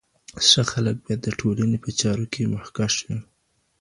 ښه 0.47 0.61
خلک 0.71 0.95
باید 1.05 1.19
د 1.23 1.27
ټولني 1.39 1.77
په 1.83 1.89
چارو 1.99 2.25
کي 2.33 2.41
مخکښ 2.53 2.93
وي. 3.05 3.17